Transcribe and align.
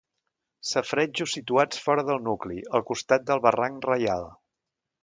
Safaretjos 0.69 1.35
situats 1.37 1.83
fora 1.83 2.07
del 2.09 2.25
nucli, 2.31 2.59
al 2.81 2.87
costat 2.91 3.31
del 3.31 3.47
barranc 3.47 3.89
Reial. 3.93 4.29